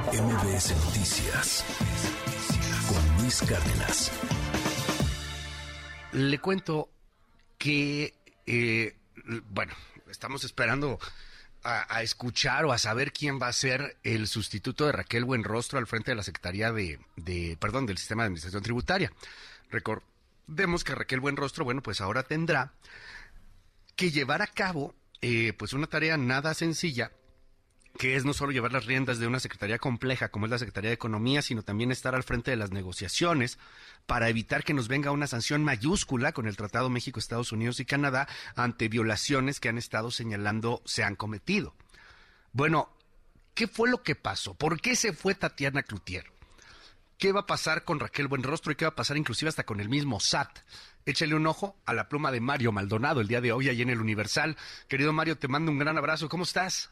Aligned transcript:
MBS 0.00 0.74
Noticias 0.86 1.64
con 2.88 3.22
Luis 3.22 3.42
Cárdenas. 3.42 4.10
Le 6.12 6.38
cuento 6.38 6.88
que, 7.58 8.14
eh, 8.46 8.96
bueno, 9.50 9.74
estamos 10.10 10.44
esperando 10.44 10.98
a, 11.62 12.02
escuchar 12.02 12.64
o 12.64 12.72
a 12.72 12.78
saber 12.78 13.12
quién 13.12 13.38
va 13.38 13.48
a 13.48 13.52
ser 13.52 13.98
el 14.02 14.28
sustituto 14.28 14.86
de 14.86 14.92
Raquel 14.92 15.26
Buenrostro 15.26 15.78
al 15.78 15.86
frente 15.86 16.12
de 16.12 16.16
la 16.16 16.22
Secretaría 16.22 16.72
de, 16.72 17.58
perdón, 17.60 17.84
del 17.84 17.98
Sistema 17.98 18.22
de 18.22 18.28
Administración 18.28 18.62
Tributaria. 18.62 19.12
Recordemos 19.70 20.84
que 20.84 20.94
Raquel 20.94 21.20
Buenrostro, 21.20 21.66
bueno, 21.66 21.82
pues 21.82 22.00
ahora 22.00 22.22
tendrá 22.22 22.72
que 23.94 24.10
llevar 24.10 24.40
a 24.40 24.46
cabo 24.46 24.94
eh, 25.20 25.52
pues 25.52 25.74
una 25.74 25.86
tarea 25.86 26.16
nada 26.16 26.54
sencilla 26.54 27.12
que 27.98 28.16
es 28.16 28.24
no 28.24 28.32
solo 28.32 28.52
llevar 28.52 28.72
las 28.72 28.86
riendas 28.86 29.18
de 29.18 29.26
una 29.26 29.40
secretaría 29.40 29.78
compleja 29.78 30.30
como 30.30 30.46
es 30.46 30.50
la 30.50 30.58
Secretaría 30.58 30.90
de 30.90 30.94
Economía, 30.94 31.42
sino 31.42 31.62
también 31.62 31.92
estar 31.92 32.14
al 32.14 32.22
frente 32.22 32.50
de 32.50 32.56
las 32.56 32.70
negociaciones 32.70 33.58
para 34.06 34.28
evitar 34.28 34.64
que 34.64 34.74
nos 34.74 34.88
venga 34.88 35.10
una 35.10 35.26
sanción 35.26 35.62
mayúscula 35.62 36.32
con 36.32 36.46
el 36.46 36.56
Tratado 36.56 36.90
México, 36.90 37.20
Estados 37.20 37.52
Unidos 37.52 37.80
y 37.80 37.84
Canadá 37.84 38.28
ante 38.56 38.88
violaciones 38.88 39.60
que 39.60 39.68
han 39.68 39.78
estado 39.78 40.10
señalando 40.10 40.82
se 40.84 41.04
han 41.04 41.16
cometido. 41.16 41.74
Bueno, 42.52 42.90
¿qué 43.54 43.68
fue 43.68 43.90
lo 43.90 44.02
que 44.02 44.14
pasó? 44.14 44.54
¿Por 44.54 44.80
qué 44.80 44.96
se 44.96 45.12
fue 45.12 45.34
Tatiana 45.34 45.82
Cloutier? 45.82 46.32
¿Qué 47.18 47.30
va 47.30 47.40
a 47.40 47.46
pasar 47.46 47.84
con 47.84 48.00
Raquel 48.00 48.26
Buenrostro 48.26 48.72
y 48.72 48.74
qué 48.74 48.84
va 48.84 48.90
a 48.90 48.96
pasar 48.96 49.16
inclusive 49.16 49.48
hasta 49.48 49.64
con 49.64 49.78
el 49.78 49.88
mismo 49.88 50.18
SAT? 50.18 50.58
Échale 51.06 51.36
un 51.36 51.46
ojo 51.46 51.76
a 51.86 51.92
la 51.92 52.08
pluma 52.08 52.32
de 52.32 52.40
Mario 52.40 52.72
Maldonado 52.72 53.20
el 53.20 53.28
día 53.28 53.40
de 53.40 53.52
hoy 53.52 53.68
ahí 53.68 53.80
en 53.80 53.90
el 53.90 54.00
Universal. 54.00 54.56
Querido 54.88 55.12
Mario, 55.12 55.38
te 55.38 55.46
mando 55.46 55.70
un 55.70 55.78
gran 55.78 55.96
abrazo. 55.98 56.28
¿Cómo 56.28 56.42
estás? 56.42 56.90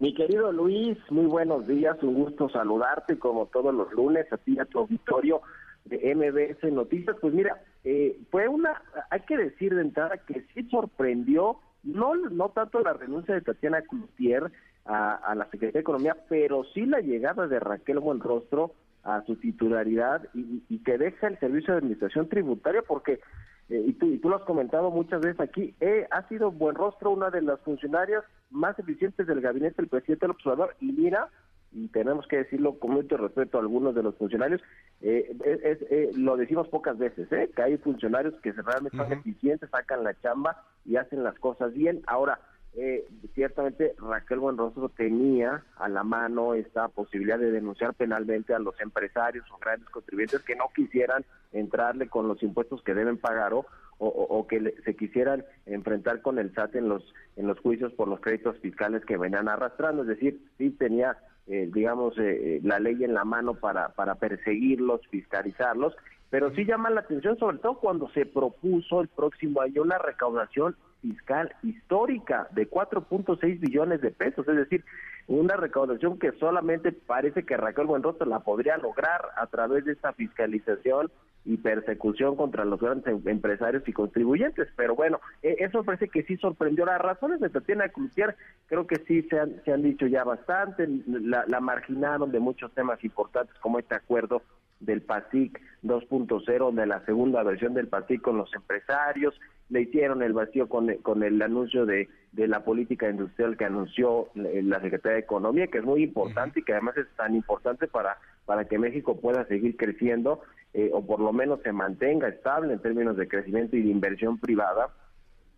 Mi 0.00 0.14
querido 0.14 0.50
Luis, 0.50 0.96
muy 1.10 1.26
buenos 1.26 1.66
días. 1.66 2.02
Un 2.02 2.14
gusto 2.14 2.48
saludarte 2.48 3.18
como 3.18 3.48
todos 3.48 3.74
los 3.74 3.92
lunes 3.92 4.32
a 4.32 4.38
ti 4.38 4.58
a 4.58 4.64
tu 4.64 4.78
auditorio 4.78 5.42
de 5.84 6.14
MBS 6.14 6.72
Noticias. 6.72 7.16
Pues 7.20 7.34
mira, 7.34 7.62
eh, 7.84 8.18
fue 8.30 8.48
una, 8.48 8.80
hay 9.10 9.20
que 9.20 9.36
decir 9.36 9.74
de 9.74 9.82
entrada 9.82 10.16
que 10.16 10.46
sí 10.54 10.66
sorprendió, 10.70 11.58
no, 11.82 12.14
no 12.14 12.48
tanto 12.48 12.80
la 12.80 12.94
renuncia 12.94 13.34
de 13.34 13.42
Tatiana 13.42 13.82
Cloutier 13.82 14.50
a, 14.86 15.34
la 15.36 15.44
Secretaría 15.50 15.72
de 15.72 15.80
Economía, 15.80 16.16
pero 16.30 16.64
sí 16.72 16.86
la 16.86 17.00
llegada 17.00 17.46
de 17.46 17.60
Raquel 17.60 17.98
Buenrostro 17.98 18.72
a 19.04 19.22
su 19.26 19.36
titularidad 19.36 20.26
y, 20.32 20.78
que 20.78 20.96
deja 20.96 21.26
el 21.26 21.38
servicio 21.40 21.74
de 21.74 21.80
administración 21.80 22.26
tributaria 22.26 22.80
porque 22.80 23.20
eh, 23.68 23.84
y, 23.86 23.92
tú, 23.92 24.06
y 24.06 24.16
tú 24.16 24.30
lo 24.30 24.36
has 24.36 24.44
comentado 24.44 24.90
muchas 24.90 25.20
veces 25.20 25.40
aquí, 25.40 25.74
eh, 25.78 26.06
ha 26.10 26.26
sido 26.28 26.50
buen 26.50 26.74
rostro 26.74 27.10
una 27.10 27.28
de 27.28 27.42
las 27.42 27.60
funcionarias 27.60 28.24
más 28.50 28.78
eficientes 28.78 29.26
del 29.26 29.40
gabinete 29.40 29.76
del 29.76 29.88
presidente 29.88 30.26
del 30.26 30.32
observador 30.32 30.76
y 30.80 30.92
mira, 30.92 31.28
y 31.72 31.88
tenemos 31.88 32.26
que 32.26 32.38
decirlo 32.38 32.78
con 32.78 32.92
mucho 32.92 33.16
respeto 33.16 33.58
a 33.58 33.60
algunos 33.60 33.94
de 33.94 34.02
los 34.02 34.16
funcionarios, 34.16 34.60
eh, 35.00 35.36
es, 35.44 36.16
lo 36.16 36.36
decimos 36.36 36.68
pocas 36.68 36.98
veces, 36.98 37.28
que 37.28 37.62
hay 37.62 37.76
funcionarios 37.78 38.34
que 38.42 38.52
realmente 38.52 38.96
son 38.96 39.12
eficientes, 39.12 39.70
sacan 39.70 40.02
la 40.02 40.18
chamba 40.20 40.64
y 40.84 40.96
hacen 40.96 41.22
las 41.22 41.38
cosas 41.38 41.72
bien. 41.72 42.02
Ahora, 42.06 42.40
eh, 42.76 43.04
ciertamente 43.34 43.94
Raquel 43.98 44.38
Buenrostro 44.38 44.88
tenía 44.90 45.64
a 45.76 45.88
la 45.88 46.04
mano 46.04 46.54
esta 46.54 46.88
posibilidad 46.88 47.38
de 47.38 47.50
denunciar 47.50 47.94
penalmente 47.94 48.54
a 48.54 48.60
los 48.60 48.80
empresarios 48.80 49.44
o 49.50 49.58
grandes 49.58 49.88
contribuyentes 49.90 50.42
que 50.42 50.54
no 50.54 50.66
quisieran 50.74 51.24
entrarle 51.52 52.08
con 52.08 52.28
los 52.28 52.42
impuestos 52.44 52.82
que 52.82 52.94
deben 52.94 53.18
pagar 53.18 53.54
o, 53.54 53.66
o, 53.98 54.46
que 54.46 54.74
se 54.84 54.94
quisieran 54.94 55.44
enfrentar 55.66 56.22
con 56.22 56.38
el 56.38 56.54
SAT 56.54 56.76
en 56.76 56.88
los 56.88 57.02
en 57.36 57.48
los 57.48 57.58
juicios 57.58 57.92
por 57.92 58.06
los 58.06 58.20
créditos 58.20 58.56
fiscales 58.58 59.04
que 59.04 59.16
venían 59.16 59.48
arrastrando, 59.48 60.02
es 60.02 60.08
decir, 60.08 60.40
sí 60.56 60.70
tenía 60.70 61.18
eh, 61.48 61.68
digamos 61.72 62.16
eh, 62.18 62.56
eh, 62.56 62.60
la 62.62 62.78
ley 62.78 63.02
en 63.02 63.14
la 63.14 63.24
mano 63.24 63.54
para 63.54 63.88
para 63.90 64.14
perseguirlos, 64.14 65.00
fiscalizarlos, 65.08 65.94
pero 66.30 66.54
sí 66.54 66.64
llama 66.64 66.88
la 66.90 67.00
atención 67.00 67.36
sobre 67.36 67.58
todo 67.58 67.78
cuando 67.78 68.08
se 68.10 68.26
propuso 68.26 69.00
el 69.00 69.08
próximo 69.08 69.60
año 69.60 69.82
una 69.82 69.98
recaudación 69.98 70.76
fiscal 71.00 71.54
histórica 71.62 72.48
de 72.52 72.68
4.6 72.68 73.60
billones 73.60 74.00
de 74.00 74.10
pesos, 74.10 74.46
es 74.48 74.56
decir, 74.56 74.84
una 75.26 75.56
recaudación 75.56 76.18
que 76.18 76.32
solamente 76.32 76.92
parece 76.92 77.44
que 77.44 77.56
Raquel 77.56 77.86
Buenrostro 77.86 78.26
la 78.26 78.40
podría 78.40 78.76
lograr 78.78 79.26
a 79.36 79.46
través 79.46 79.84
de 79.84 79.92
esta 79.92 80.12
fiscalización 80.12 81.10
y 81.44 81.56
persecución 81.56 82.36
contra 82.36 82.64
los 82.64 82.80
grandes 82.80 83.06
em-, 83.06 83.22
empresarios 83.26 83.86
y 83.86 83.92
contribuyentes. 83.92 84.68
Pero 84.76 84.94
bueno, 84.94 85.20
e-, 85.42 85.56
eso 85.60 85.84
parece 85.84 86.08
que 86.08 86.22
sí 86.24 86.36
sorprendió. 86.36 86.84
Las 86.84 87.00
razones 87.00 87.40
de 87.40 87.48
Tatiana 87.48 87.88
Cloutier 87.88 88.36
creo 88.66 88.86
que 88.86 88.96
sí 89.06 89.22
se 89.22 89.38
han, 89.38 89.62
se 89.64 89.72
han 89.72 89.82
dicho 89.82 90.06
ya 90.06 90.24
bastante, 90.24 90.86
la, 91.06 91.44
la 91.46 91.60
marginaron 91.60 92.30
de 92.30 92.40
muchos 92.40 92.72
temas 92.72 93.02
importantes 93.04 93.56
como 93.60 93.78
este 93.78 93.94
acuerdo 93.94 94.42
del 94.80 95.02
PASIC 95.02 95.60
2.0, 95.84 96.74
de 96.74 96.86
la 96.86 97.04
segunda 97.04 97.42
versión 97.42 97.74
del 97.74 97.88
PASIC 97.88 98.20
con 98.20 98.36
los 98.36 98.52
empresarios, 98.54 99.38
le 99.70 99.82
hicieron 99.82 100.22
el 100.22 100.32
vacío 100.32 100.68
con, 100.68 100.92
con 100.96 101.22
el 101.22 101.40
anuncio 101.40 101.86
de, 101.86 102.08
de 102.32 102.48
la 102.48 102.64
política 102.64 103.08
industrial 103.08 103.56
que 103.56 103.64
anunció 103.64 104.28
la 104.34 104.80
Secretaría 104.80 105.14
de 105.14 105.22
Economía, 105.22 105.68
que 105.68 105.78
es 105.78 105.84
muy 105.84 106.02
importante 106.02 106.60
y 106.60 106.62
que 106.64 106.72
además 106.72 106.96
es 106.96 107.06
tan 107.16 107.34
importante 107.34 107.86
para, 107.86 108.18
para 108.46 108.64
que 108.64 108.78
México 108.78 109.20
pueda 109.20 109.46
seguir 109.46 109.76
creciendo 109.76 110.42
eh, 110.74 110.90
o 110.92 111.04
por 111.04 111.20
lo 111.20 111.32
menos 111.32 111.60
se 111.62 111.72
mantenga 111.72 112.28
estable 112.28 112.72
en 112.72 112.80
términos 112.80 113.16
de 113.16 113.28
crecimiento 113.28 113.76
y 113.76 113.82
de 113.82 113.88
inversión 113.88 114.38
privada. 114.38 114.88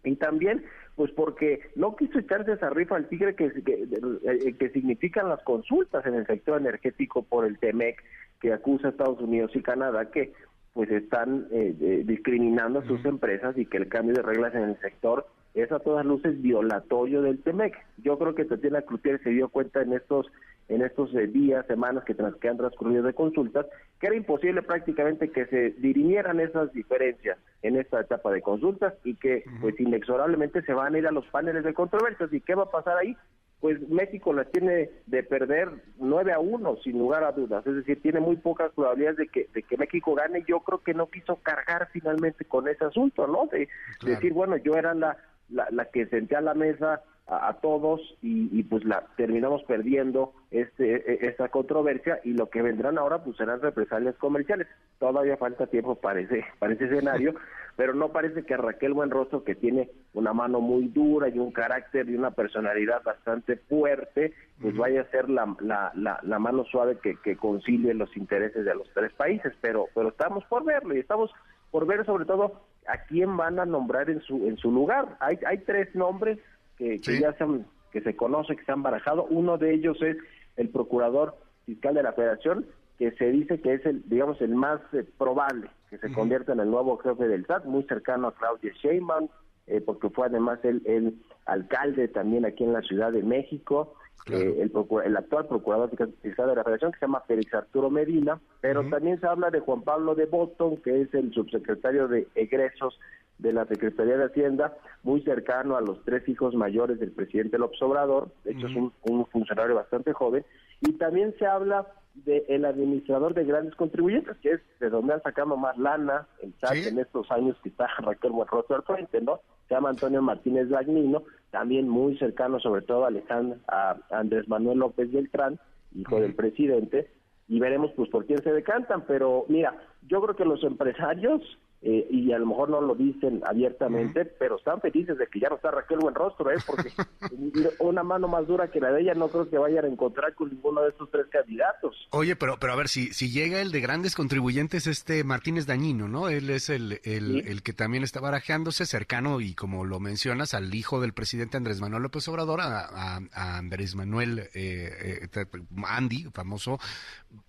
Y 0.04 0.16
también, 0.16 0.64
pues 0.96 1.10
porque 1.12 1.60
no 1.76 1.96
quiso 1.96 2.18
echarse 2.18 2.52
esa 2.52 2.70
rifa 2.70 2.96
al 2.96 3.08
tigre 3.08 3.34
que, 3.34 3.50
que, 3.62 3.88
eh, 4.24 4.54
que 4.58 4.70
significan 4.70 5.28
las 5.28 5.42
consultas 5.42 6.04
en 6.06 6.14
el 6.14 6.26
sector 6.26 6.60
energético 6.60 7.22
por 7.22 7.46
el 7.46 7.58
TEMEC, 7.58 8.02
que 8.40 8.52
acusa 8.52 8.88
a 8.88 8.90
Estados 8.90 9.20
Unidos 9.20 9.52
y 9.54 9.62
Canadá 9.62 10.10
que 10.10 10.32
pues 10.74 10.90
están 10.90 11.46
eh, 11.50 12.02
discriminando 12.06 12.80
a 12.80 12.86
sus 12.86 13.04
empresas 13.04 13.56
y 13.58 13.66
que 13.66 13.76
el 13.76 13.88
cambio 13.88 14.14
de 14.14 14.22
reglas 14.22 14.54
en 14.54 14.62
el 14.62 14.80
sector 14.80 15.26
es 15.54 15.70
a 15.70 15.80
todas 15.80 16.06
luces 16.06 16.40
violatorio 16.40 17.22
del 17.22 17.42
TEMEC. 17.42 17.74
Yo 17.98 18.18
creo 18.18 18.34
que 18.34 18.44
Tatiana 18.44 18.82
Cloutier 18.82 19.22
se 19.22 19.30
dio 19.30 19.48
cuenta 19.48 19.82
en 19.82 19.92
estos 19.92 20.26
en 20.68 20.80
estos 20.80 21.12
eh, 21.14 21.26
días, 21.26 21.66
semanas 21.66 22.04
que, 22.04 22.14
que 22.14 22.48
han 22.48 22.56
transcurrido 22.56 23.02
de 23.02 23.12
consultas, 23.12 23.66
que 24.00 24.06
era 24.06 24.16
imposible 24.16 24.62
prácticamente 24.62 25.30
que 25.30 25.44
se 25.46 25.70
dirimieran 25.72 26.40
esas 26.40 26.72
diferencias 26.72 27.36
en 27.62 27.76
esta 27.76 28.00
etapa 28.00 28.30
de 28.30 28.40
consultas 28.40 28.94
y 29.04 29.16
que 29.16 29.44
pues 29.60 29.78
inexorablemente 29.78 30.62
se 30.62 30.72
van 30.72 30.94
a 30.94 30.98
ir 30.98 31.06
a 31.06 31.12
los 31.12 31.26
paneles 31.26 31.64
de 31.64 31.74
controversias. 31.74 32.32
¿Y 32.32 32.40
qué 32.40 32.54
va 32.54 32.64
a 32.64 32.70
pasar 32.70 32.96
ahí? 32.96 33.16
pues 33.62 33.80
México 33.88 34.32
la 34.32 34.44
tiene 34.44 34.90
de 35.06 35.22
perder 35.22 35.68
9 35.98 36.32
a 36.32 36.40
1 36.40 36.78
sin 36.82 36.98
lugar 36.98 37.22
a 37.22 37.30
dudas, 37.30 37.64
es 37.64 37.76
decir, 37.76 38.02
tiene 38.02 38.18
muy 38.18 38.34
pocas 38.34 38.72
probabilidades 38.72 39.18
de 39.18 39.28
que, 39.28 39.48
de 39.54 39.62
que 39.62 39.76
México 39.76 40.16
gane, 40.16 40.44
yo 40.48 40.58
creo 40.60 40.82
que 40.82 40.94
no 40.94 41.06
quiso 41.06 41.36
cargar 41.36 41.88
finalmente 41.92 42.44
con 42.44 42.66
ese 42.66 42.84
asunto, 42.84 43.28
¿no? 43.28 43.46
De 43.46 43.68
decir, 44.04 44.32
bueno, 44.32 44.56
yo 44.56 44.74
era 44.74 44.94
la, 44.94 45.16
la, 45.52 45.68
la 45.70 45.86
que 45.86 46.06
senté 46.06 46.36
a 46.36 46.40
la 46.40 46.54
mesa 46.54 47.02
a, 47.26 47.54
todos 47.62 48.00
y, 48.20 48.62
pues 48.64 48.84
la 48.84 49.04
terminamos 49.16 49.62
perdiendo 49.64 50.32
este 50.50 51.12
e, 51.12 51.28
esta 51.28 51.48
controversia 51.48 52.20
y 52.24 52.32
lo 52.34 52.50
que 52.50 52.62
vendrán 52.62 52.98
ahora 52.98 53.22
pues 53.22 53.36
serán 53.36 53.60
represalias 53.60 54.16
comerciales. 54.16 54.66
Todavía 54.98 55.36
falta 55.36 55.66
tiempo 55.66 55.94
para 55.94 56.20
ese, 56.20 56.44
para 56.58 56.74
ese 56.74 56.86
escenario, 56.86 57.34
pero 57.76 57.94
no 57.94 58.10
parece 58.10 58.44
que 58.44 58.56
Raquel 58.56 58.92
Buenrostro, 58.92 59.44
que 59.44 59.54
tiene 59.54 59.90
una 60.14 60.32
mano 60.32 60.60
muy 60.60 60.88
dura 60.88 61.28
y 61.28 61.38
un 61.38 61.52
carácter 61.52 62.08
y 62.08 62.16
una 62.16 62.32
personalidad 62.32 63.02
bastante 63.02 63.56
fuerte, 63.56 64.34
pues 64.60 64.76
vaya 64.76 65.02
a 65.02 65.10
ser 65.10 65.30
la, 65.30 65.56
la, 65.60 66.20
la, 66.22 66.38
mano 66.38 66.64
suave 66.64 66.98
que, 66.98 67.16
que 67.16 67.36
concilie 67.36 67.94
los 67.94 68.14
intereses 68.16 68.64
de 68.64 68.74
los 68.74 68.88
tres 68.94 69.12
países, 69.14 69.52
pero, 69.60 69.86
pero 69.94 70.08
estamos 70.08 70.44
por 70.44 70.64
verlo 70.64 70.94
y 70.94 71.00
estamos 71.00 71.30
por 71.70 71.86
ver 71.86 72.04
sobre 72.04 72.26
todo 72.26 72.60
a 72.86 72.98
quién 73.04 73.36
van 73.36 73.58
a 73.58 73.66
nombrar 73.66 74.10
en 74.10 74.20
su 74.20 74.46
en 74.46 74.56
su 74.56 74.70
lugar. 74.70 75.16
Hay, 75.20 75.38
hay 75.46 75.58
tres 75.58 75.94
nombres 75.94 76.38
que, 76.76 76.98
ya 76.98 77.32
se 77.34 77.44
que 77.92 78.00
se 78.00 78.16
conoce, 78.16 78.56
que 78.56 78.64
se 78.64 78.72
han 78.72 78.82
barajado. 78.82 79.24
Uno 79.24 79.58
de 79.58 79.74
ellos 79.74 80.00
es 80.02 80.16
el 80.56 80.68
procurador 80.70 81.36
fiscal 81.66 81.94
de 81.94 82.02
la 82.02 82.12
Federación, 82.12 82.66
que 82.98 83.12
se 83.12 83.30
dice 83.30 83.60
que 83.60 83.74
es 83.74 83.86
el, 83.86 84.08
digamos, 84.08 84.40
el 84.40 84.54
más 84.54 84.80
eh, 84.92 85.04
probable 85.18 85.70
que 85.90 85.98
se 85.98 86.12
convierta 86.12 86.52
en 86.52 86.60
el 86.60 86.70
nuevo 86.70 86.96
jefe 86.98 87.28
del 87.28 87.44
SAT, 87.44 87.66
muy 87.66 87.82
cercano 87.84 88.28
a 88.28 88.34
Claudia 88.34 88.72
Sheinbaum, 88.82 89.28
eh, 89.66 89.82
porque 89.84 90.08
fue 90.08 90.26
además 90.26 90.58
el, 90.64 90.82
el, 90.86 91.22
alcalde 91.44 92.08
también 92.08 92.46
aquí 92.46 92.64
en 92.64 92.72
la 92.72 92.82
Ciudad 92.82 93.12
de 93.12 93.22
México, 93.22 93.94
eh, 94.30 94.56
el, 94.60 94.72
el, 95.04 95.16
actual 95.16 95.46
procurador 95.46 95.90
fiscal 96.22 96.48
de 96.48 96.56
la 96.56 96.62
Federación, 96.62 96.92
que 96.92 96.98
se 96.98 97.06
llama 97.06 97.24
Félix 97.26 97.52
Arturo 97.54 97.90
Medina, 97.90 98.40
pero 98.60 98.88
también 98.88 99.20
se 99.20 99.26
habla 99.26 99.50
de 99.50 99.60
Juan 99.60 99.82
Pablo 99.82 100.14
de 100.14 100.26
Botton, 100.26 100.76
que 100.76 101.02
es 101.02 101.14
el 101.14 101.32
subsecretario 101.32 102.06
de 102.06 102.28
egresos 102.36 102.98
de 103.38 103.52
la 103.52 103.66
Secretaría 103.66 104.16
de 104.16 104.26
Hacienda, 104.26 104.76
muy 105.02 105.22
cercano 105.22 105.76
a 105.76 105.80
los 105.80 106.04
tres 106.04 106.28
hijos 106.28 106.54
mayores 106.54 107.00
del 107.00 107.10
presidente 107.10 107.58
López 107.58 107.82
Obrador, 107.82 108.30
de 108.44 108.52
hecho 108.52 108.68
es 108.68 108.76
un, 108.76 109.26
funcionario 109.26 109.74
bastante 109.74 110.12
joven, 110.12 110.44
y 110.80 110.92
también 110.92 111.34
se 111.38 111.46
habla 111.46 111.88
del 112.14 112.64
administrador 112.64 113.34
de 113.34 113.44
grandes 113.44 113.74
contribuyentes, 113.74 114.36
que 114.38 114.52
es 114.52 114.60
de 114.80 114.90
donde 114.90 115.14
han 115.14 115.22
sacado 115.22 115.56
más 115.56 115.76
lana 115.78 116.26
el 116.42 116.52
SAT 116.60 116.86
en 116.86 116.98
estos 116.98 117.30
años 117.30 117.56
que 117.62 117.70
está 117.70 117.86
Raquel 117.98 118.32
Buenrostro 118.32 118.76
al 118.76 118.82
frente, 118.82 119.20
¿no? 119.20 119.40
Se 119.68 119.74
llama 119.74 119.90
Antonio 119.90 120.20
Martínez 120.20 120.68
Dagnino, 120.68 121.24
también 121.50 121.88
muy 121.88 122.18
cercano 122.18 122.60
sobre 122.60 122.82
todo 122.82 123.04
a, 123.04 123.08
Alejandro, 123.08 123.58
a 123.68 123.96
Andrés 124.10 124.46
Manuel 124.48 124.78
López 124.78 125.10
Beltrán, 125.10 125.58
hijo 125.94 126.20
del 126.20 126.34
presidente, 126.34 127.10
y 127.48 127.58
veremos 127.58 127.90
pues 127.96 128.10
por 128.10 128.26
quién 128.26 128.42
se 128.42 128.52
decantan. 128.52 129.04
Pero 129.06 129.46
mira, 129.48 129.74
yo 130.08 130.20
creo 130.20 130.36
que 130.36 130.44
los 130.44 130.62
empresarios 130.64 131.42
eh, 131.82 132.06
y 132.10 132.32
a 132.32 132.38
lo 132.38 132.46
mejor 132.46 132.68
no 132.68 132.80
lo 132.80 132.94
dicen 132.94 133.42
abiertamente, 133.44 134.24
pero 134.24 134.56
están 134.56 134.80
felices 134.80 135.18
de 135.18 135.26
que 135.26 135.40
ya 135.40 135.48
no 135.48 135.56
está 135.56 135.72
Raquel 135.72 135.98
Buenrostro, 135.98 136.50
¿eh? 136.50 136.58
porque 136.64 136.90
una 137.80 138.04
mano 138.04 138.28
más 138.28 138.46
dura 138.46 138.70
que 138.70 138.80
la 138.80 138.92
de 138.92 139.02
ella 139.02 139.14
no 139.14 139.28
creo 139.28 139.50
que 139.50 139.58
vayan 139.58 139.84
a 139.84 139.88
encontrar 139.88 140.34
con 140.34 140.48
ninguno 140.48 140.82
de 140.82 140.90
estos 140.90 141.10
tres 141.10 141.26
candidatos. 141.30 142.08
Oye, 142.10 142.36
pero 142.36 142.56
pero 142.60 142.72
a 142.74 142.76
ver, 142.76 142.88
si, 142.88 143.12
si 143.12 143.30
llega 143.32 143.60
el 143.60 143.72
de 143.72 143.80
grandes 143.80 144.14
contribuyentes, 144.14 144.86
este 144.86 145.24
Martínez 145.24 145.66
Dañino, 145.66 146.06
¿no? 146.06 146.28
Él 146.28 146.50
es 146.50 146.70
el, 146.70 147.00
el, 147.02 147.62
que 147.62 147.72
también 147.72 148.04
está 148.04 148.20
barajeándose 148.20 148.86
cercano 148.86 149.40
y 149.40 149.54
como 149.54 149.84
lo 149.84 149.98
mencionas, 149.98 150.54
al 150.54 150.72
hijo 150.74 151.00
del 151.00 151.12
presidente 151.12 151.56
Andrés 151.56 151.80
Manuel 151.80 152.04
López 152.04 152.28
Obrador, 152.28 152.60
a, 152.60 153.18
Andrés 153.32 153.96
Manuel 153.96 154.38
eh, 154.54 155.28
eh, 155.34 155.46
Andy, 155.84 156.28
famoso, 156.32 156.78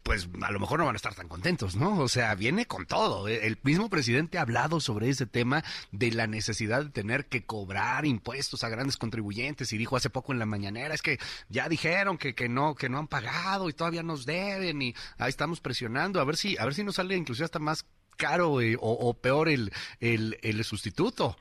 pues 0.04 0.30
a 0.42 0.52
lo 0.52 0.60
mejor 0.60 0.80
no 0.80 0.86
van 0.86 0.96
a 0.96 0.98
estar 0.98 1.14
tan 1.14 1.28
contentos, 1.28 1.76
¿no? 1.76 2.00
O 2.00 2.08
sea, 2.08 2.36
viene 2.36 2.66
con 2.66 2.86
todo. 2.86 3.28
El 3.28 3.58
mismo 3.64 3.90
presidente 3.90 4.38
ha 4.38 4.42
hablado 4.42 4.80
sobre 4.80 5.10
ese 5.10 5.26
tema 5.26 5.64
de 5.92 6.12
la 6.12 6.28
necesidad 6.28 6.84
de 6.84 6.92
tener 6.92 7.26
que 7.26 7.46
cobrar 7.46 8.06
impuestos 8.06 8.64
a 8.64 8.70
grandes 8.70 8.98
contribuyentes 8.98 9.74
y 9.74 9.78
dijo 9.78 9.96
hace 9.96 10.10
poco 10.10 10.32
en 10.32 10.40
la 10.40 10.46
mañanera, 10.46 10.94
es 10.94 11.02
que 11.02 11.18
ya 11.50 11.68
dijeron 11.70 12.18
que, 12.18 12.34
que 12.34 12.50
no, 12.50 12.76
que 12.76 12.90
no 12.90 12.98
han 12.98 13.08
pagado 13.08 13.70
y 13.70 13.74
todavía 13.74 14.04
nos 14.04 14.26
deben 14.26 14.82
y 14.82 14.94
ahí 15.18 15.30
estamos 15.30 15.60
presionando 15.60 16.20
a 16.20 16.26
ver 16.26 16.36
si, 16.36 16.58
a 16.58 16.66
ver 16.66 16.74
si 16.74 16.84
nos 16.84 16.96
sale 16.96 17.16
inclusive 17.16 17.46
hasta 17.46 17.60
más 17.60 17.86
caro 18.18 18.62
eh, 18.62 18.78
o, 18.80 19.14
peor 19.16 19.50
el, 19.50 19.72
el, 20.00 20.38
el 20.42 20.64
sustituto. 20.64 21.36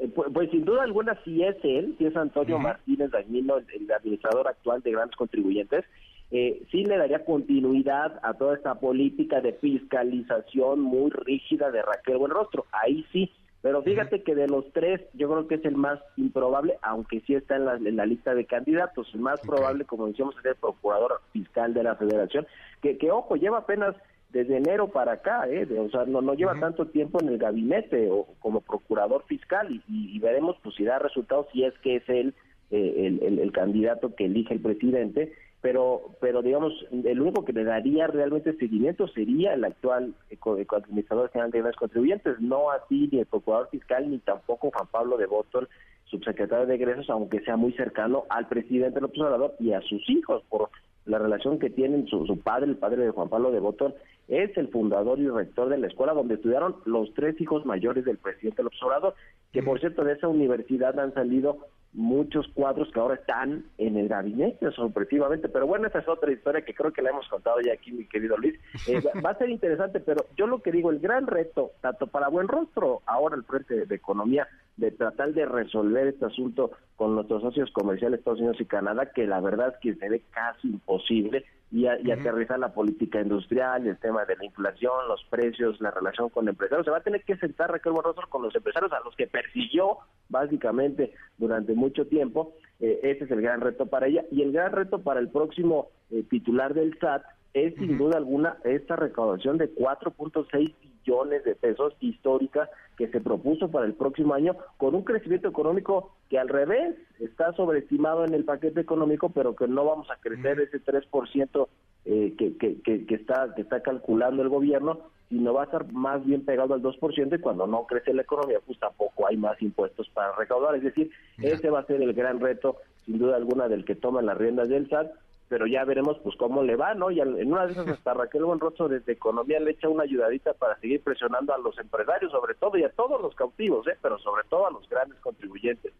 Eh, 0.00 0.08
pues, 0.14 0.30
pues, 0.32 0.50
sin 0.50 0.64
duda 0.64 0.82
alguna 0.82 1.18
sí 1.24 1.42
es 1.42 1.56
él, 1.62 1.94
sí 1.98 2.06
es 2.06 2.16
Antonio 2.16 2.58
Martínez 2.58 3.10
Dañino, 3.10 3.58
el, 3.58 3.92
administrador 3.92 4.48
actual 4.48 4.82
de 4.82 4.92
grandes 4.92 5.16
contribuyentes, 5.16 5.84
eh, 6.30 6.62
sí 6.70 6.84
le 6.84 6.96
daría 6.96 7.24
continuidad 7.24 8.20
a 8.22 8.34
toda 8.34 8.54
esta 8.54 8.76
política 8.76 9.40
de 9.40 9.54
fiscalización 9.54 10.80
muy 10.80 11.10
rígida 11.10 11.70
de 11.70 11.82
Raquel 11.82 12.18
Buenrostro. 12.18 12.66
Ahí 12.70 13.04
sí, 13.12 13.32
pero 13.62 13.82
fíjate 13.82 14.22
que 14.22 14.34
de 14.34 14.46
los 14.46 14.64
tres, 14.72 15.00
yo 15.14 15.28
creo 15.28 15.48
que 15.48 15.56
es 15.56 15.64
el 15.64 15.74
más 15.74 15.98
improbable, 16.16 16.78
aunque 16.82 17.20
sí 17.22 17.34
está 17.34 17.56
en 17.56 17.64
la, 17.64 17.74
en 17.74 17.96
la 17.96 18.06
lista 18.06 18.34
de 18.34 18.46
candidatos. 18.46 19.10
El 19.12 19.20
más 19.20 19.40
probable, 19.40 19.84
como 19.84 20.06
decíamos, 20.06 20.36
es 20.38 20.44
el 20.44 20.54
procurador 20.54 21.20
fiscal 21.32 21.74
de 21.74 21.82
la 21.82 21.96
federación, 21.96 22.46
que, 22.80 22.96
que 22.96 23.10
ojo, 23.10 23.34
lleva 23.34 23.58
apenas 23.58 23.96
desde 24.30 24.56
enero 24.56 24.88
para 24.88 25.12
acá, 25.12 25.48
¿eh? 25.48 25.66
o 25.76 25.90
sea, 25.90 26.04
no, 26.04 26.22
no 26.22 26.34
lleva 26.34 26.54
tanto 26.60 26.86
tiempo 26.86 27.20
en 27.20 27.30
el 27.30 27.38
gabinete 27.38 28.08
o 28.08 28.28
como 28.38 28.60
procurador 28.60 29.24
fiscal 29.26 29.82
y, 29.88 30.18
veremos 30.20 30.56
pues 30.62 30.76
si 30.76 30.84
da 30.84 31.00
resultados 31.00 31.46
si 31.52 31.64
es 31.64 31.76
que 31.78 31.96
es 31.96 32.08
él 32.08 32.34
eh, 32.70 33.18
el, 33.20 33.40
el 33.40 33.50
candidato 33.50 34.14
que 34.14 34.26
elige 34.26 34.54
el 34.54 34.60
presidente 34.60 35.32
pero 35.60 36.16
pero 36.20 36.42
digamos 36.42 36.72
el 36.90 37.20
único 37.20 37.44
que 37.44 37.52
le 37.52 37.64
daría 37.64 38.06
realmente 38.06 38.56
seguimiento 38.56 39.06
sería 39.08 39.54
el 39.54 39.64
actual 39.64 40.14
administrador 40.30 41.30
general 41.30 41.50
de 41.50 41.60
los 41.60 41.76
contribuyentes 41.76 42.40
no 42.40 42.70
así 42.70 43.08
ni 43.12 43.20
el 43.20 43.26
procurador 43.26 43.68
fiscal 43.70 44.10
ni 44.10 44.18
tampoco 44.18 44.70
Juan 44.70 44.88
Pablo 44.90 45.18
de 45.18 45.26
Botón 45.26 45.68
subsecretario 46.06 46.66
de 46.66 46.74
egresos 46.76 47.10
aunque 47.10 47.40
sea 47.40 47.56
muy 47.56 47.72
cercano 47.74 48.24
al 48.30 48.48
presidente 48.48 49.00
López 49.00 49.20
Obrador 49.20 49.54
y 49.58 49.72
a 49.72 49.80
sus 49.82 50.08
hijos 50.08 50.42
por 50.48 50.70
la 51.04 51.18
relación 51.18 51.58
que 51.58 51.70
tienen 51.70 52.06
su, 52.06 52.26
su 52.26 52.38
padre 52.38 52.70
el 52.70 52.76
padre 52.76 53.04
de 53.04 53.10
Juan 53.10 53.28
Pablo 53.28 53.50
de 53.50 53.60
Botón 53.60 53.94
es 54.28 54.56
el 54.56 54.68
fundador 54.68 55.18
y 55.18 55.28
rector 55.28 55.68
de 55.68 55.78
la 55.78 55.88
escuela 55.88 56.14
donde 56.14 56.34
estudiaron 56.34 56.76
los 56.86 57.12
tres 57.14 57.38
hijos 57.40 57.66
mayores 57.66 58.04
del 58.04 58.16
presidente 58.16 58.62
López 58.62 58.82
Obrador 58.82 59.14
que 59.52 59.62
por 59.62 59.78
cierto 59.78 60.04
de 60.04 60.14
esa 60.14 60.28
universidad 60.28 60.98
han 60.98 61.12
salido 61.12 61.66
muchos 61.92 62.46
cuadros 62.54 62.90
que 62.92 63.00
ahora 63.00 63.16
están 63.16 63.64
en 63.78 63.96
el 63.96 64.08
gabinete, 64.08 64.70
sorpresivamente. 64.72 65.48
Pero 65.48 65.66
bueno, 65.66 65.88
esa 65.88 65.98
es 65.98 66.08
otra 66.08 66.32
historia 66.32 66.64
que 66.64 66.74
creo 66.74 66.92
que 66.92 67.02
la 67.02 67.10
hemos 67.10 67.28
contado 67.28 67.60
ya 67.60 67.72
aquí, 67.72 67.92
mi 67.92 68.06
querido 68.06 68.36
Luis. 68.36 68.58
Eh, 68.86 69.02
va 69.24 69.30
a 69.30 69.38
ser 69.38 69.50
interesante, 69.50 70.00
pero 70.00 70.26
yo 70.36 70.46
lo 70.46 70.62
que 70.62 70.72
digo, 70.72 70.90
el 70.90 71.00
gran 71.00 71.26
reto, 71.26 71.72
tanto 71.80 72.06
para 72.06 72.28
Buen 72.28 72.48
Rostro, 72.48 73.02
ahora 73.06 73.36
el 73.36 73.44
Frente 73.44 73.86
de 73.86 73.94
Economía, 73.94 74.48
de 74.80 74.90
tratar 74.90 75.34
de 75.34 75.44
resolver 75.44 76.08
este 76.08 76.24
asunto 76.24 76.72
con 76.96 77.14
nuestros 77.14 77.42
socios 77.42 77.70
comerciales 77.70 78.18
Estados 78.18 78.40
Unidos 78.40 78.60
y 78.60 78.64
Canadá, 78.64 79.12
que 79.14 79.26
la 79.26 79.40
verdad 79.40 79.74
es 79.74 79.80
que 79.80 79.94
se 79.94 80.08
ve 80.08 80.22
casi 80.32 80.68
imposible, 80.68 81.44
y, 81.72 81.86
aterrizar 81.86 82.58
la 82.58 82.72
política 82.72 83.20
industrial, 83.20 83.86
el 83.86 83.96
tema 83.98 84.24
de 84.24 84.34
la 84.36 84.44
inflación, 84.44 85.06
los 85.06 85.22
precios, 85.30 85.80
la 85.80 85.92
relación 85.92 86.28
con 86.28 86.48
empresarios. 86.48 86.84
Se 86.84 86.90
va 86.90 86.96
a 86.96 87.02
tener 87.02 87.22
que 87.22 87.36
sentar 87.36 87.70
Raquel 87.70 87.92
Buenrostro 87.92 88.28
con 88.28 88.42
los 88.42 88.54
empresarios 88.56 88.92
a 88.92 88.98
los 89.04 89.14
que 89.14 89.28
persiguió 89.28 89.98
básicamente 90.28 91.12
durante 91.38 91.74
mucho 91.74 92.06
tiempo. 92.08 92.54
Eh, 92.80 92.98
ese 93.04 93.24
es 93.24 93.30
el 93.30 93.40
gran 93.40 93.60
reto 93.60 93.86
para 93.86 94.08
ella. 94.08 94.24
Y 94.32 94.42
el 94.42 94.50
gran 94.50 94.72
reto 94.72 95.02
para 95.02 95.20
el 95.20 95.28
próximo 95.28 95.90
eh, 96.10 96.24
titular 96.28 96.74
del 96.74 96.98
SAT 96.98 97.22
es 97.54 97.74
sin 97.76 97.98
duda 97.98 98.16
alguna 98.16 98.56
esta 98.64 98.96
recaudación 98.96 99.56
de 99.56 99.72
4.6 99.72 100.74
billones 101.04 101.44
de 101.44 101.54
pesos 101.54 101.94
histórica 102.00 102.68
que 102.96 103.08
se 103.08 103.20
propuso 103.20 103.70
para 103.70 103.86
el 103.86 103.94
próximo 103.94 104.34
año 104.34 104.56
con 104.76 104.94
un 104.94 105.02
crecimiento 105.02 105.48
económico 105.48 106.12
que 106.28 106.38
al 106.38 106.48
revés 106.48 106.96
está 107.18 107.52
sobreestimado 107.52 108.24
en 108.24 108.34
el 108.34 108.44
paquete 108.44 108.80
económico 108.80 109.30
pero 109.30 109.54
que 109.56 109.68
no 109.68 109.84
vamos 109.84 110.10
a 110.10 110.16
crecer 110.16 110.60
ese 110.60 110.82
3% 110.82 111.68
eh, 112.04 112.34
que, 112.38 112.56
que, 112.56 112.80
que, 112.82 113.14
está 113.14 113.54
que 113.54 113.62
está 113.62 113.82
calculando 113.82 114.42
el 114.42 114.48
gobierno 114.48 115.00
sino 115.28 115.54
va 115.54 115.62
a 115.62 115.64
estar 115.64 115.90
más 115.92 116.24
bien 116.24 116.44
pegado 116.44 116.74
al 116.74 116.82
2% 116.82 117.38
y 117.38 117.40
cuando 117.40 117.66
no 117.66 117.86
crece 117.86 118.12
la 118.12 118.22
economía 118.22 118.58
pues 118.66 118.78
tampoco 118.78 119.28
hay 119.28 119.36
más 119.36 119.60
impuestos 119.62 120.08
para 120.10 120.34
recaudar. 120.34 120.74
Es 120.74 120.82
decir 120.82 121.10
ese 121.38 121.70
va 121.70 121.80
a 121.80 121.86
ser 121.86 122.02
el 122.02 122.12
gran 122.12 122.40
reto 122.40 122.76
sin 123.06 123.18
duda 123.18 123.36
alguna 123.36 123.68
del 123.68 123.84
que 123.84 123.94
toma 123.94 124.22
las 124.22 124.36
riendas 124.36 124.68
del 124.68 124.88
SAT 124.88 125.10
pero 125.50 125.66
ya 125.66 125.84
veremos 125.84 126.16
pues 126.22 126.36
cómo 126.38 126.62
le 126.62 126.76
va, 126.76 126.94
¿no? 126.94 127.10
Y 127.10 127.20
en 127.20 127.52
una 127.52 127.66
de 127.66 127.72
esas 127.72 127.88
hasta 127.88 128.14
Raquel 128.14 128.44
Buenrostro 128.44 128.88
desde 128.88 129.12
Economía 129.12 129.58
le 129.58 129.72
echa 129.72 129.88
una 129.88 130.04
ayudadita 130.04 130.54
para 130.54 130.78
seguir 130.78 131.02
presionando 131.02 131.52
a 131.52 131.58
los 131.58 131.76
empresarios, 131.76 132.30
sobre 132.30 132.54
todo, 132.54 132.78
y 132.78 132.84
a 132.84 132.90
todos 132.90 133.20
los 133.20 133.34
cautivos, 133.34 133.86
¿eh? 133.88 133.98
Pero 134.00 134.16
sobre 134.20 134.44
todo 134.48 134.68
a 134.68 134.70
los 134.70 134.88
grandes 134.88 135.18
contribuyentes. 135.18 135.92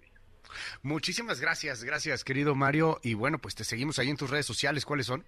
Muchísimas 0.82 1.40
gracias, 1.40 1.84
gracias 1.84 2.24
querido 2.24 2.54
Mario, 2.54 2.98
y 3.02 3.14
bueno, 3.14 3.38
pues 3.38 3.56
te 3.56 3.64
seguimos 3.64 3.98
ahí 3.98 4.08
en 4.08 4.16
tus 4.16 4.30
redes 4.30 4.46
sociales, 4.46 4.86
¿cuáles 4.86 5.06
son? 5.06 5.24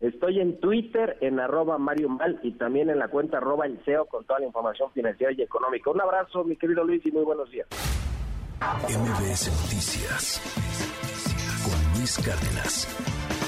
Estoy 0.00 0.40
en 0.40 0.60
Twitter, 0.60 1.16
en 1.20 1.40
arroba 1.40 1.76
Mario 1.76 2.08
Mal, 2.08 2.38
y 2.44 2.52
también 2.52 2.88
en 2.90 3.00
la 3.00 3.08
cuenta 3.08 3.38
arroba 3.38 3.66
el 3.66 3.80
CEO 3.84 4.06
con 4.06 4.24
toda 4.26 4.40
la 4.40 4.46
información 4.46 4.92
financiera 4.92 5.32
y 5.32 5.42
económica. 5.42 5.90
Un 5.90 6.00
abrazo, 6.00 6.44
mi 6.44 6.56
querido 6.56 6.84
Luis, 6.84 7.04
y 7.04 7.10
muy 7.10 7.24
buenos 7.24 7.50
días. 7.50 7.66
MBS 8.60 9.50
Noticias 9.50 10.40
con 11.64 11.98
Luis 11.98 12.16
Cárdenas. 12.24 13.45